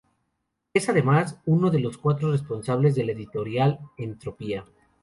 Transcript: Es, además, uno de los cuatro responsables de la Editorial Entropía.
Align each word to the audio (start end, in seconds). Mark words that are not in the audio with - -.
Es, 0.73 0.89
además, 0.89 1.39
uno 1.45 1.69
de 1.69 1.79
los 1.79 1.99
cuatro 1.99 2.31
responsables 2.31 2.95
de 2.95 3.03
la 3.03 3.11
Editorial 3.11 3.79
Entropía. 3.97 4.65